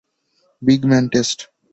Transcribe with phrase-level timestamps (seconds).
[0.61, 1.39] Big man TET.